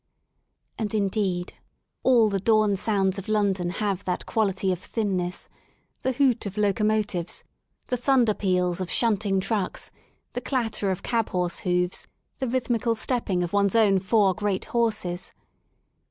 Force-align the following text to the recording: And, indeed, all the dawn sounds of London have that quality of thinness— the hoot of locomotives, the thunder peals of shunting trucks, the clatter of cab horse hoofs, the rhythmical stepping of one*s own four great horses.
And, 0.79 0.95
indeed, 0.95 1.53
all 2.01 2.27
the 2.27 2.39
dawn 2.39 2.75
sounds 2.75 3.19
of 3.19 3.27
London 3.29 3.69
have 3.69 4.03
that 4.05 4.25
quality 4.25 4.71
of 4.71 4.79
thinness— 4.79 5.47
the 6.01 6.13
hoot 6.13 6.47
of 6.47 6.57
locomotives, 6.57 7.43
the 7.85 7.97
thunder 7.97 8.33
peals 8.33 8.81
of 8.81 8.89
shunting 8.89 9.39
trucks, 9.39 9.91
the 10.33 10.41
clatter 10.41 10.89
of 10.89 11.03
cab 11.03 11.29
horse 11.29 11.59
hoofs, 11.59 12.07
the 12.39 12.47
rhythmical 12.47 12.95
stepping 12.95 13.43
of 13.43 13.53
one*s 13.53 13.75
own 13.75 13.99
four 13.99 14.33
great 14.33 14.65
horses. 14.73 15.33